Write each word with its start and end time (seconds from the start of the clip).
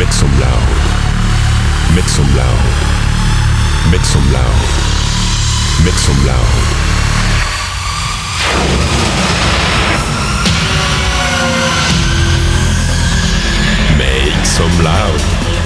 Make 0.00 0.14
some 0.14 0.32
loud. 0.40 0.68
Make 1.94 2.08
some 2.08 2.24
loud. 2.34 2.64
Make 3.92 4.00
some 4.00 4.32
loud. 4.32 4.60
Make 5.84 6.00
some 6.00 6.24
loud. 6.24 7.00
Make 13.98 14.46
some 14.46 14.84
loud. 14.84 15.20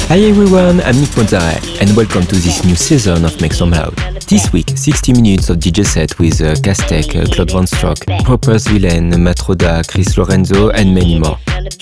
Hi 0.09 0.19
everyone, 0.19 0.80
I'm 0.80 0.96
Nick 1.01 1.10
Mozzare 1.10 1.80
and 1.80 1.96
welcome 1.96 2.24
to 2.24 2.35
this 2.35 2.65
new 2.65 2.74
season 2.74 3.24
of 3.24 3.41
Make 3.41 3.52
Some 3.52 3.71
Loud. 3.71 3.95
This 4.27 4.52
week, 4.52 4.71
60 4.77 5.12
minutes 5.12 5.48
of 5.48 5.59
DJ 5.59 5.87
set 5.87 6.19
with 6.19 6.41
uh, 6.41 6.55
Castek, 6.57 7.15
uh, 7.15 7.32
Claude 7.32 7.52
Van 7.52 7.66
Strock, 7.69 7.98
Proper 8.24 8.59
Villains, 8.59 9.15
Matroda, 9.16 9.88
Chris 9.88 10.19
Lorenzo 10.19 10.71
and 10.71 10.93
many 10.93 11.21
more. 11.21 11.38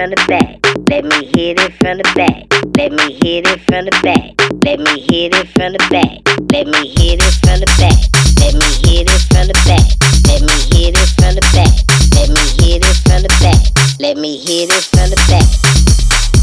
From 0.00 0.08
the 0.08 0.24
back. 0.28 0.56
Let 0.88 1.04
me 1.04 1.28
hit 1.36 1.60
it 1.60 1.74
from 1.76 1.98
the 1.98 2.08
back. 2.16 2.48
Let 2.78 2.90
me 2.90 3.20
hit 3.20 3.44
it 3.46 3.60
from 3.68 3.84
the 3.84 3.92
back. 4.00 4.32
Let 4.64 4.80
me 4.80 4.96
hit 4.96 5.34
it 5.36 5.48
from 5.52 5.72
the 5.76 5.82
back. 5.92 6.24
Let 6.48 6.68
me 6.72 6.88
hit 6.96 7.20
it 7.20 7.36
from 7.44 7.60
the 7.60 7.68
back. 7.76 8.00
Let 8.40 8.56
me 8.56 8.64
hit 8.80 9.12
it 9.12 9.20
from 9.28 9.44
the 9.44 9.52
back. 9.68 9.84
Let 10.24 10.40
me 10.40 10.56
hit 10.72 10.96
it 10.96 11.10
from 11.20 11.36
the 11.36 11.44
back. 11.52 11.76
Let 12.16 12.32
me 12.32 12.44
hit 12.64 12.80
it 12.80 12.96
from 13.04 13.20
the 13.20 13.32
back. 13.44 13.60
Let 14.00 14.16
me 14.16 14.38
hit 14.38 14.72
it 14.72 14.84
from 14.88 15.10
the 15.10 15.20
back. 15.28 16.39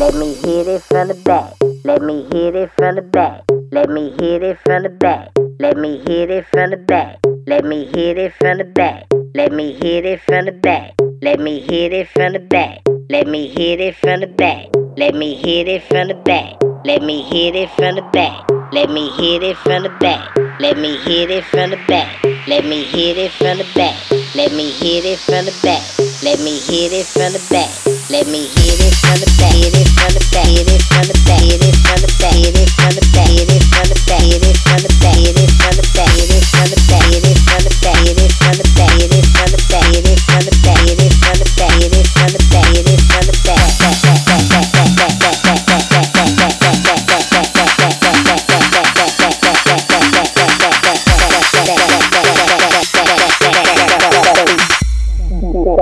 Let 0.00 0.14
me 0.14 0.32
hit 0.32 0.66
it 0.66 0.80
from 0.80 1.08
the 1.08 1.14
back. 1.14 1.52
Let 1.84 2.00
me 2.00 2.26
hit 2.32 2.56
it 2.56 2.70
from 2.78 2.94
the 2.94 3.02
back. 3.02 3.42
Let 3.70 3.90
me 3.90 4.14
hit 4.18 4.42
it 4.42 4.58
from 4.64 4.82
the 4.82 4.88
back. 4.88 5.28
Let 5.58 5.76
me 5.76 5.98
hit 5.98 6.30
it 6.30 6.46
from 6.50 6.70
the 6.70 6.78
back. 6.78 7.18
Let 7.46 7.66
me 7.66 7.84
hit 7.84 8.16
it 8.16 8.32
from 8.32 8.56
the 8.56 8.64
back. 8.64 9.04
Let 9.34 9.52
me 9.52 9.74
hit 9.74 10.06
it 10.06 10.20
from 10.20 10.46
the 10.46 10.52
back. 10.52 10.94
Let 11.20 11.38
me 11.38 11.60
hit 11.60 11.92
it 11.92 12.08
from 12.08 12.32
the 12.32 12.38
back. 12.38 12.80
Let 13.10 13.26
me 13.26 13.52
hit 13.52 13.78
it 13.78 13.94
from 13.94 14.20
the 14.20 14.26
back. 14.26 14.70
Let 14.96 15.18
me 15.18 15.36
hit 15.36 15.66
it 15.68 15.84
from 15.84 16.08
the 16.08 16.14
back. 16.24 16.56
Let 16.86 17.02
me 17.02 17.20
hit 17.28 17.54
it 17.54 17.68
from 17.76 17.94
the 17.96 18.02
back. 18.10 18.48
Let 18.72 18.88
me 18.88 19.10
hit 19.18 19.42
it 19.42 19.56
from 19.58 19.82
the 19.82 19.90
back. 20.00 20.34
Let 20.58 20.78
me 20.78 20.96
hit 20.96 21.30
it 21.30 21.44
from 21.44 21.70
the 21.70 21.78
back. 21.86 22.24
Let 22.48 22.64
me 22.64 22.84
hit 22.84 23.18
it 23.18 23.32
from 23.32 23.58
the 23.58 23.66
back. 23.74 24.10
Let 24.34 24.52
me 24.52 24.70
hit 24.70 25.04
it 25.04 25.18
from 25.18 25.44
the 25.44 25.60
back. 25.62 26.09
Let 26.22 26.38
me 26.38 26.60
hit 26.60 26.92
it 26.92 27.06
from 27.06 27.32
the 27.32 27.40
back. 27.48 27.72
Let 28.12 28.28
me 28.28 28.44
hit 28.44 28.76
it 28.76 28.92
from 29.00 29.16
the 29.16 29.30
back. 29.40 29.56
Hit 29.56 29.72
it 29.72 29.88
from 29.88 30.12
the 30.12 30.20
back. 30.28 30.52
Hit 30.52 30.68
it 30.68 30.82
from 30.84 31.08
the 31.08 31.16
back. 31.24 31.40
Hit 31.40 31.64
it 31.64 31.80
from 31.80 31.96
the 31.96 32.12
back. 32.20 32.36
Hit 32.36 32.60
it 32.60 32.68
from 32.76 32.92
the 32.92 33.00
back. 33.16 33.24
Hit 33.32 33.48
it 33.48 33.64
from 33.64 33.88
the 33.88 33.96
back. 34.04 34.20
Hit 34.28 34.44
it 34.44 34.56
from 34.60 34.80
the 34.84 34.92
back. 35.00 35.16
Hit 35.16 35.40
it 35.40 35.50
from 35.56 35.72
the 35.80 35.84
back. 35.96 36.12
Hit 36.12 36.28
it 36.28 36.44
from 36.44 36.68
the 36.68 36.76
back. 36.92 37.29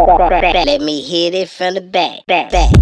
Let 0.09 0.81
me 0.81 1.03
hit 1.03 1.35
it 1.35 1.51
from 1.51 1.75
the 1.75 1.83
back. 1.83 2.25
Back. 2.27 2.51
Back. 2.51 2.73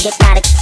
Hypnotic. 0.00 0.57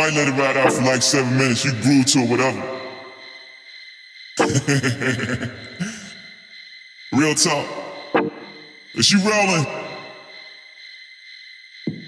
Might 0.00 0.14
let 0.14 0.28
it 0.28 0.32
ride 0.32 0.56
out 0.56 0.72
for 0.72 0.82
like 0.82 1.02
seven 1.02 1.36
minutes. 1.36 1.62
You 1.62 1.72
grew 1.82 2.02
to 2.04 2.20
whatever. 2.24 2.58
Real 7.12 7.34
talk. 7.34 7.66
Is 8.94 9.12
you 9.12 9.18
rolling? 9.18 9.66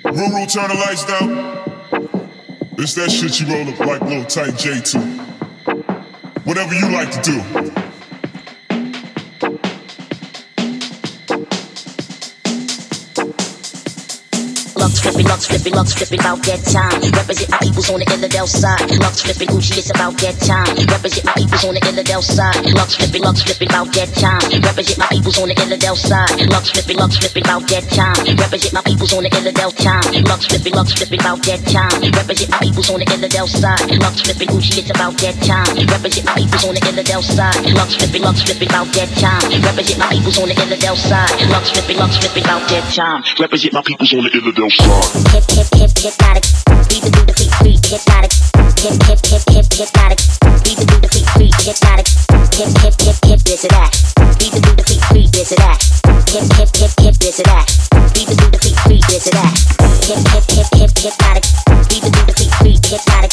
Ruru, 0.04 0.50
turn 0.50 0.68
the 0.68 0.76
lights 0.86 1.04
down. 1.04 1.28
It's 2.78 2.94
that 2.94 3.10
shit 3.10 3.38
you 3.40 3.46
roll 3.54 3.68
up 3.68 3.78
like 3.80 4.00
little 4.00 4.24
tight 4.24 4.54
J2. 4.54 4.96
Whatever 6.46 6.74
you 6.74 6.90
like 6.92 7.10
to 7.10 7.20
do. 7.20 7.81
Lux 14.82 14.98
flipping, 14.98 15.26
lux 15.30 15.46
flipping, 15.46 15.74
lux 15.74 15.94
flipping 15.94 16.18
about 16.18 16.42
that 16.42 16.58
time. 16.66 16.90
Represent 17.14 17.50
my 17.54 17.58
peoples 17.62 17.86
on 17.86 18.02
the 18.02 18.06
Illidale 18.10 18.50
side. 18.50 18.82
Lux 18.98 19.22
flipping, 19.22 19.46
Gucci, 19.46 19.78
it's 19.78 19.94
about 19.94 20.18
that 20.18 20.34
time. 20.42 20.74
Represent 20.90 21.22
my 21.22 21.38
peoples 21.38 21.62
on 21.62 21.78
the 21.78 21.82
Illidale 21.86 22.18
side. 22.18 22.66
Lux 22.74 22.98
flipping, 22.98 23.22
lux 23.22 23.46
flipping 23.46 23.70
about 23.70 23.94
that 23.94 24.10
time. 24.18 24.42
Represent 24.58 24.98
my 24.98 25.06
peoples 25.06 25.38
on 25.38 25.46
the 25.46 25.54
Illidale 25.54 25.94
side. 25.94 26.34
Lux 26.50 26.74
flipping, 26.74 26.98
lux 26.98 27.14
flipping 27.14 27.46
about 27.46 27.62
that 27.70 27.86
time. 27.94 28.18
Represent 28.34 28.74
my 28.74 28.82
peoples 28.82 29.14
on 29.14 29.22
the 29.22 29.30
Illidale 29.30 29.70
time. 29.78 30.02
Lux 30.26 30.50
flipping, 30.50 30.74
lux 30.74 30.88
flipping 30.98 31.20
about 31.22 31.38
that 31.46 31.62
time. 31.70 32.02
Represent 32.02 32.50
my 32.50 32.58
peoples 32.58 32.90
on 32.90 32.98
the 32.98 33.06
Illidale 33.06 33.46
side. 33.46 33.86
Lux 34.02 34.14
flipping, 34.26 34.50
Gucci, 34.50 34.82
it's 34.82 34.90
about 34.90 35.14
that 35.22 35.38
time. 35.46 35.78
Represent 35.78 36.26
my 36.26 36.34
peoples 36.34 36.66
on 36.66 36.74
the 36.74 36.82
Illidale 36.90 37.22
side. 37.22 37.62
Lux 37.70 37.94
flipping, 38.02 38.22
lux 38.26 38.42
flipping 38.42 38.66
about 38.66 38.90
that 38.98 39.10
time. 39.22 39.46
Represent 39.62 39.98
my 40.02 40.10
peoples 40.10 40.42
on 40.42 40.50
the 40.50 40.58
Illidale 40.58 40.98
side. 40.98 41.30
Lux 41.54 41.70
flipping, 41.70 42.02
lux 42.02 42.18
flipping 42.18 42.42
about 42.42 42.66
that 42.66 42.82
time. 42.90 43.22
Represent 43.38 43.78
my 43.78 43.86
peoples 43.86 44.10
on 44.18 44.26
the 44.26 44.34
Illidale 44.34 44.71
side. 44.72 45.12
hip 45.32 45.44
hip 45.50 45.66
hip 45.74 45.90
hypnotic. 45.98 46.62
Free 62.62 62.78
hypnotic. 62.80 63.32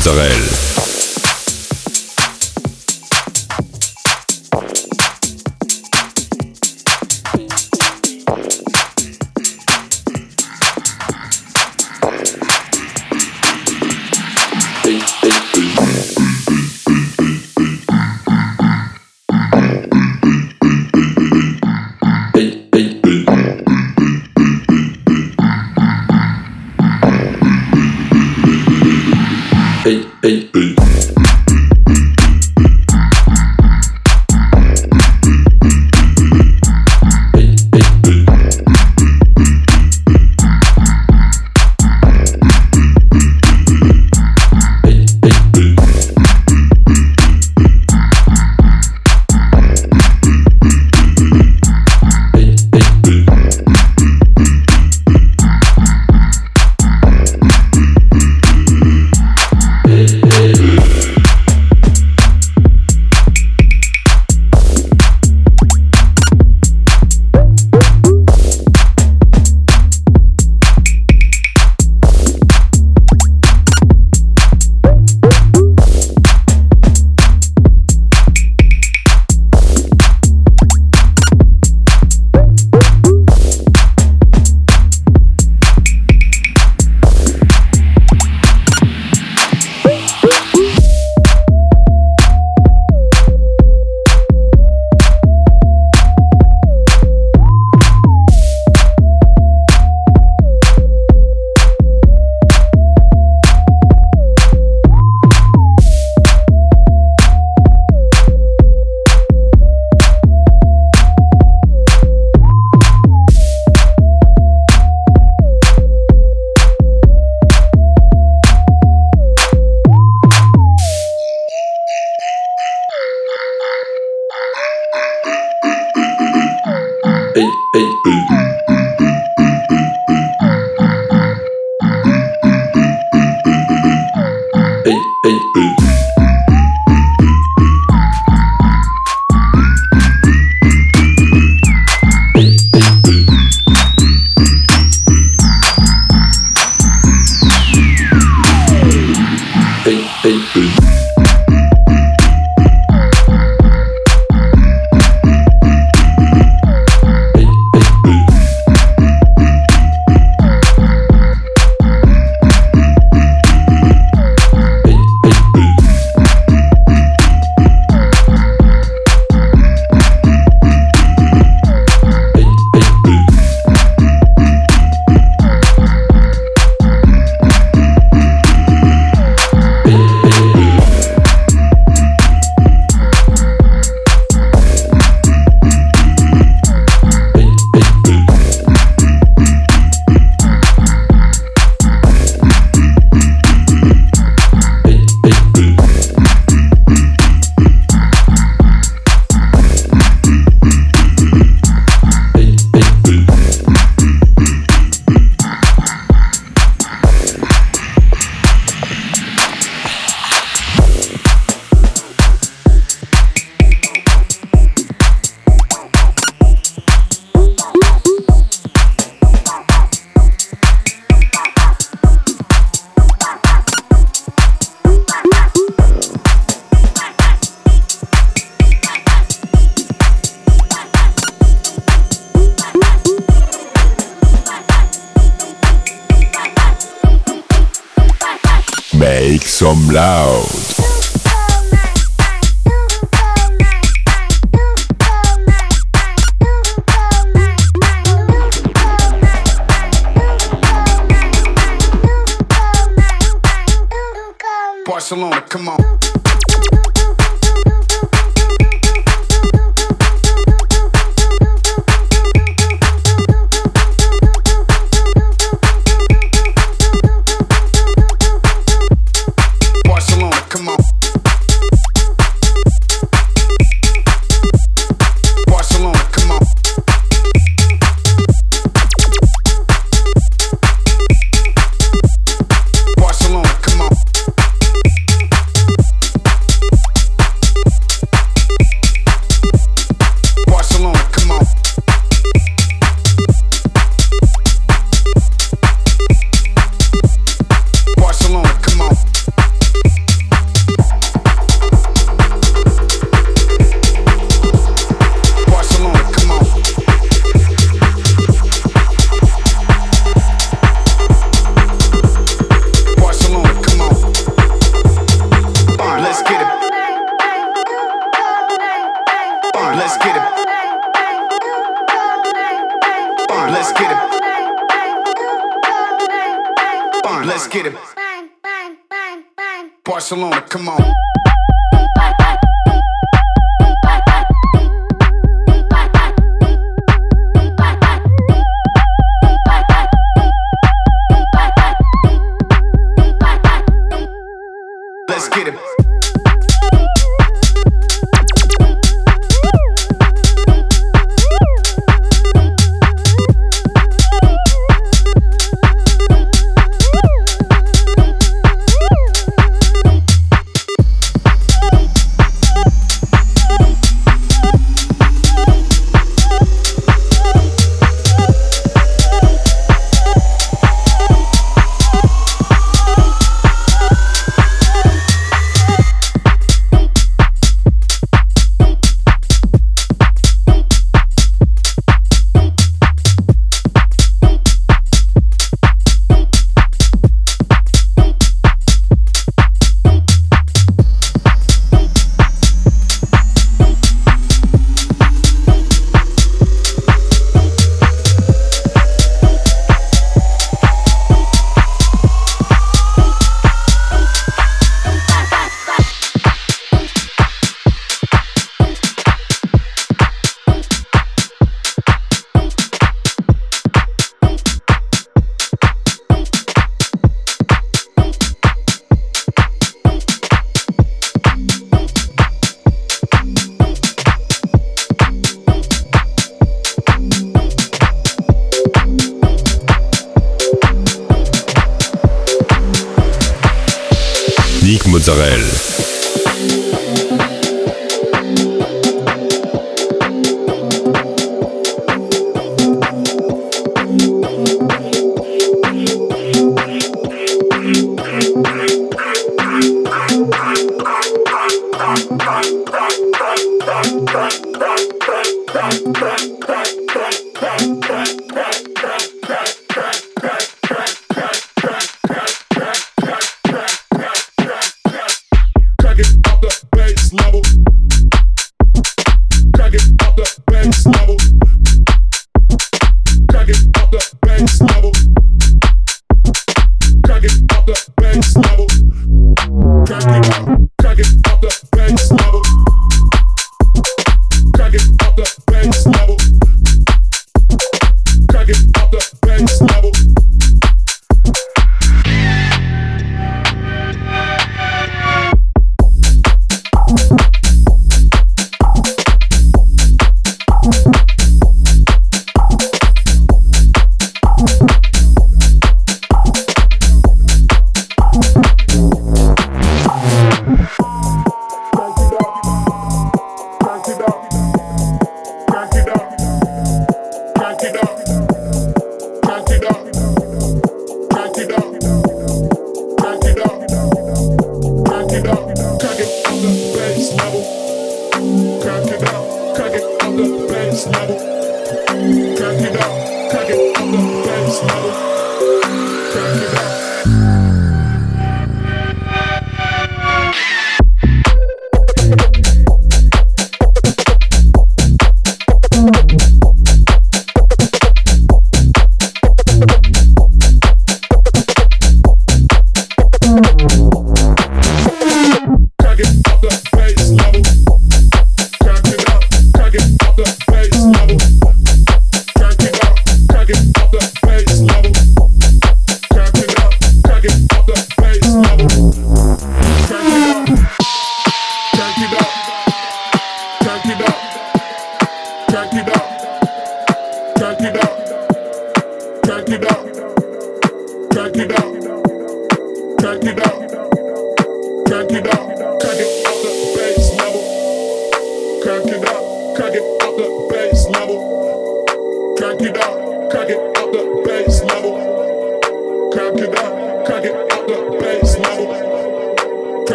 Mozzarella. 0.00 0.69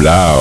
Bla 0.00 0.39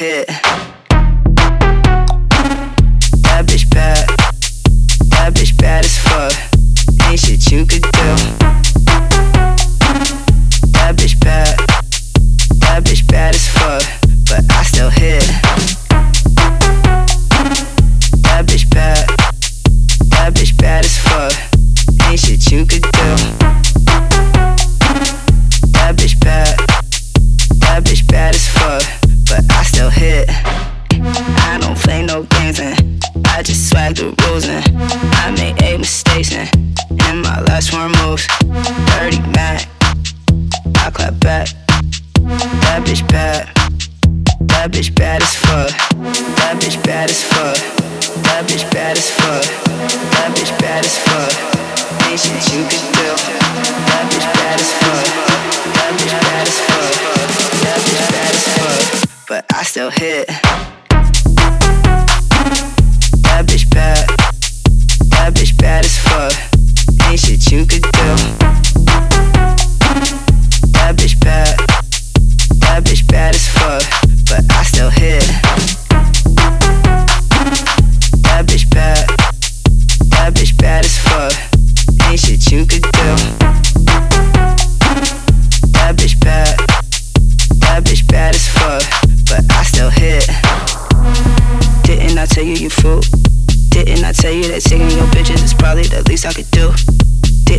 hit 0.00 0.29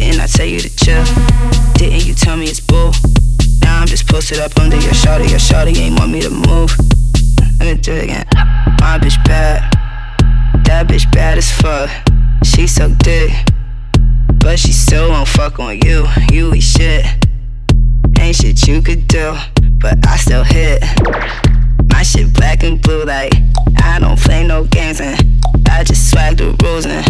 Didn't 0.02 0.20
I 0.20 0.26
tell 0.26 0.48
you 0.48 0.60
to 0.60 0.76
chill? 0.78 1.06
Didn't 1.76 2.08
you 2.08 2.16
tell 2.16 2.36
me 2.36 2.46
it's 2.46 2.60
bull? 2.60 2.92
Now 3.62 3.82
I'm 3.82 3.88
just 3.88 4.08
posted 4.10 4.40
up 4.40 4.58
under 4.60 4.76
your 4.78 4.96
shoulder. 4.96 5.26
Your 5.26 5.38
shoulder 5.38 5.70
ain't 5.78 6.00
want 6.00 6.12
me 6.12 6.22
to 6.22 6.32
move. 6.32 6.76
Let 7.60 7.76
me 7.76 7.76
do 7.76 7.94
it 7.94 8.06
again. 8.06 8.26
My 8.82 8.98
bitch 8.98 9.24
bad. 9.26 9.62
That 10.66 10.88
bitch 10.88 11.10
bad 11.12 11.38
as 11.38 11.52
fuck. 11.52 11.88
She 12.44 12.66
so 12.66 12.90
dick. 12.96 13.30
But 14.40 14.58
she 14.58 14.74
still 14.74 15.10
won't 15.12 15.28
fuck 15.28 15.60
on 15.60 15.80
you. 15.82 16.08
You 16.32 16.52
eat 16.56 16.62
shit. 16.62 17.06
Ain't 18.20 18.36
shit 18.36 18.68
you 18.68 18.82
could 18.82 19.08
do. 19.08 19.38
But 19.78 20.04
I 20.08 20.18
still 20.18 20.44
hit. 20.44 20.82
My 21.92 22.02
shit 22.02 22.34
black 22.34 22.64
and 22.64 22.82
blue, 22.82 23.04
like 23.06 23.34
I 23.84 24.00
don't 24.00 24.20
play 24.20 24.48
no 24.48 24.64
games 24.64 25.00
and 25.00 25.16
I 25.70 25.84
just 25.84 26.10
swag 26.10 26.38
the 26.38 26.58
rules 26.64 26.88
and 26.88 27.06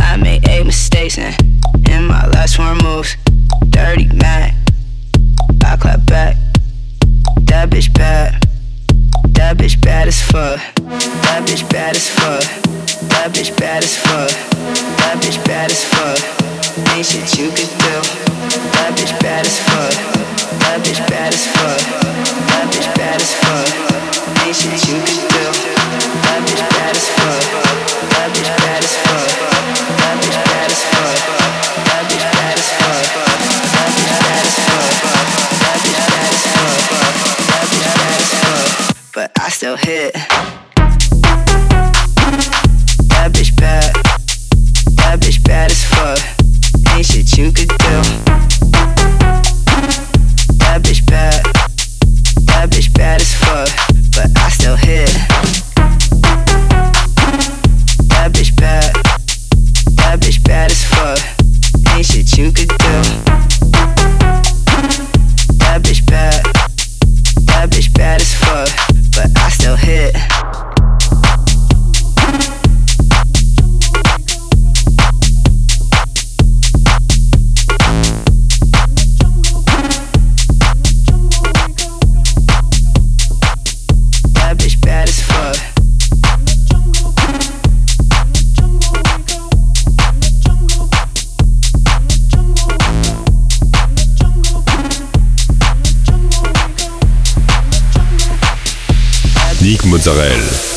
I 0.00 0.16
made 0.16 0.48
eight 0.48 0.64
mistakes 0.64 1.18
and 1.18 1.34
in 1.96 2.04
my 2.04 2.26
last 2.28 2.56
four 2.56 2.74
moves, 2.84 3.16
dirty 3.70 4.06
Mac. 4.20 4.54
I 5.64 5.76
clap 5.76 6.04
back. 6.06 6.36
That 7.48 7.70
bitch 7.70 7.92
bad. 7.94 8.44
That 9.36 9.56
bitch 9.56 9.80
bad 9.80 10.08
as 10.08 10.20
fuck. 10.20 10.60
That 11.24 11.40
bitch 11.48 11.64
bad 11.70 11.96
as 11.96 12.08
fuck. 12.08 12.44
That 13.12 13.32
bitch 13.32 13.56
bad 13.58 13.82
as 13.82 13.96
fuck. 13.96 14.30
That 15.00 15.16
bitch 15.22 15.40
bad 15.46 15.70
as 15.70 15.84
fuck. 15.84 16.20
Ain't 16.92 17.06
shit 17.06 17.38
you 17.38 17.48
could 17.56 17.72
do. 17.84 17.96
That 18.76 18.92
bitch 18.96 19.14
bad 19.20 19.46
as 19.46 19.58
fuck. 19.66 19.94
That 20.64 20.78
bitch 20.84 21.00
bad 21.08 21.32
as 21.32 21.46
fuck. 21.56 21.80
That 22.50 22.66
bitch 22.72 22.88
bad 22.96 23.20
as 23.20 23.32
fuck. 23.40 23.68
Ain't 24.44 24.56
shit 24.56 24.80
you 24.88 24.98
could 25.00 25.22
do. 25.32 25.44
That 26.24 26.40
bitch 26.44 26.64
bad 26.70 26.96
as 26.96 27.08
fuck. 27.16 27.85
That 27.96 28.28
bitch 28.34 28.50
bad. 28.58 28.82
That 29.98 30.14
bitch 30.20 30.38
bad 30.44 30.70
as 30.70 30.82
fuck. 30.84 31.20
Foe. 38.42 39.10
But 39.14 39.30
I 39.40 39.48
still 39.48 39.76
hit 39.76 40.12
That 43.08 43.30
bitch 43.32 43.56
bad 43.56 43.94
that 44.96 45.20
bitch 45.20 45.42
bad 45.44 45.70
as 45.70 45.84
fuck. 45.84 46.18
Nick 100.06 100.75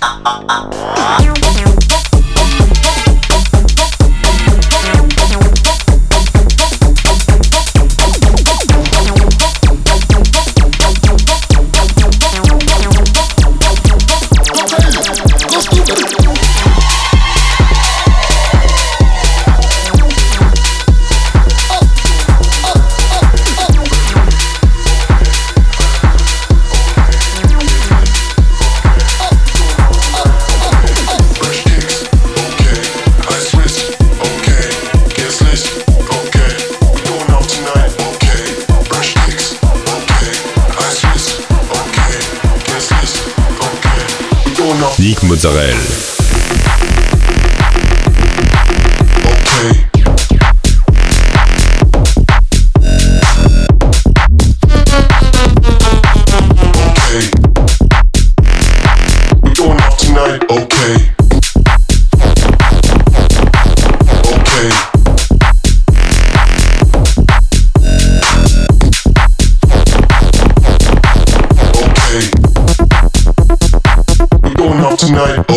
Now, 0.00 0.20
now, 0.22 1.34
now. 1.54 1.77
Mozzarella. 45.28 45.97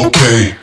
okay. 0.06 0.61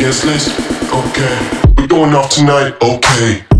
Guest 0.00 0.24
list, 0.24 0.48
okay. 0.90 1.50
We're 1.76 1.86
going 1.86 2.14
off 2.14 2.30
tonight, 2.30 2.74
okay. 2.80 3.59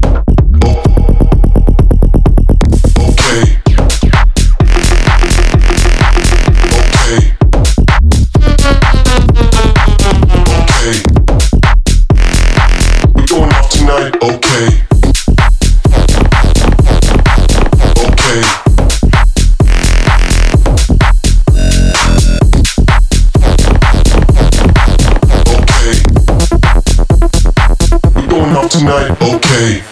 Understand 28.75 29.21
me 29.21 29.90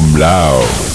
until 0.00 0.60
you 0.60 0.87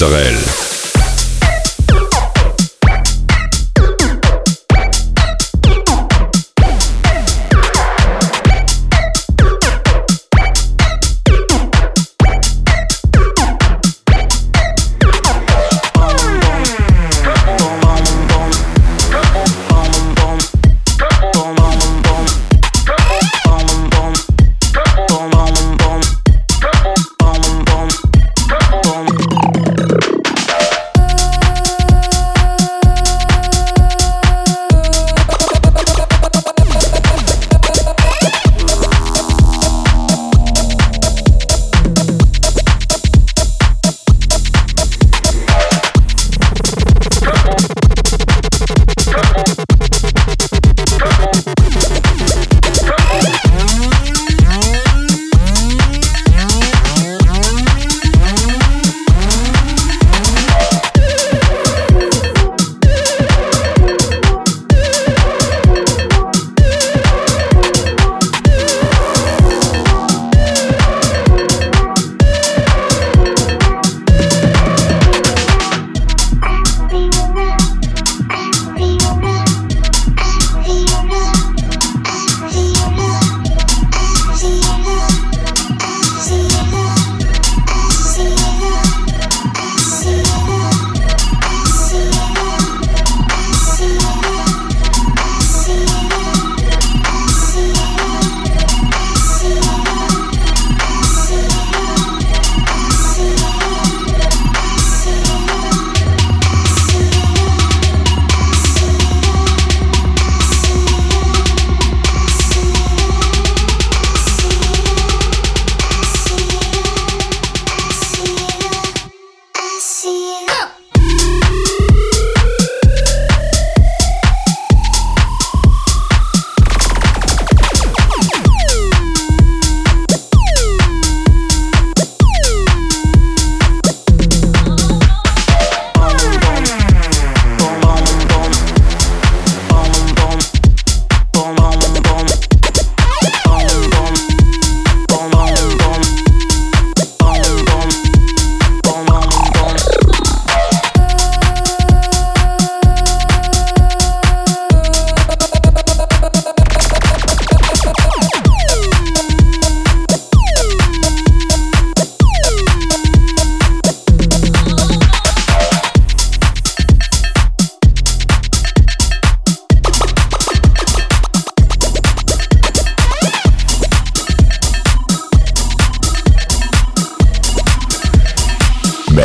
Mozzarella. 0.00 0.57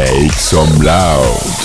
Make 0.04 0.34
some 0.34 0.82
loud. 0.82 1.63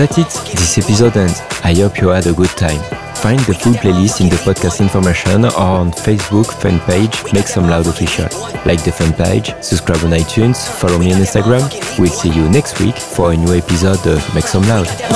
That's 0.00 0.16
it, 0.16 0.32
this 0.56 0.78
episode 0.78 1.18
ends. 1.18 1.42
I 1.62 1.74
hope 1.74 2.00
you 2.00 2.08
had 2.08 2.26
a 2.26 2.32
good 2.32 2.48
time. 2.56 2.80
Find 3.16 3.38
the 3.40 3.52
full 3.52 3.74
playlist 3.74 4.22
in 4.22 4.30
the 4.30 4.36
podcast 4.36 4.80
information 4.80 5.44
or 5.44 5.54
on 5.60 5.92
Facebook 5.92 6.50
fan 6.56 6.80
page 6.88 7.22
Make 7.34 7.46
Some 7.46 7.68
Loud 7.68 7.86
Official. 7.86 8.24
Like 8.64 8.82
the 8.82 8.92
fan 8.92 9.12
page, 9.12 9.52
subscribe 9.60 10.02
on 10.02 10.12
iTunes, 10.16 10.66
follow 10.80 10.96
me 10.96 11.12
on 11.12 11.20
Instagram. 11.20 11.68
We'll 11.98 12.08
see 12.08 12.30
you 12.32 12.48
next 12.48 12.80
week 12.80 12.96
for 12.96 13.32
a 13.32 13.36
new 13.36 13.52
episode 13.52 14.00
of 14.08 14.24
Make 14.34 14.46
Some 14.48 14.62
Loud. 14.72 14.88
We 14.88 14.96
got 14.96 15.12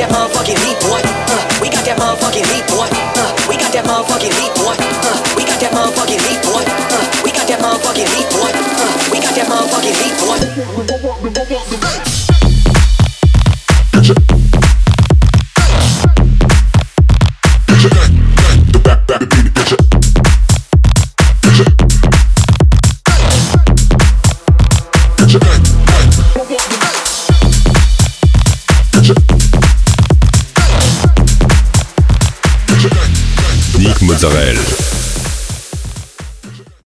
that 0.00 0.08
motherfucking 0.08 0.64
heat, 0.64 0.80
boy. 0.80 0.96
we 1.60 1.68
got 1.68 1.84
that 1.84 2.00
motherfucking 2.00 2.48
heat, 2.48 2.64
boy. 11.76 12.31